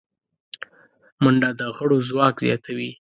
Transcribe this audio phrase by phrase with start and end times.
[1.23, 2.91] منډه د غړو ځواک زیاتوي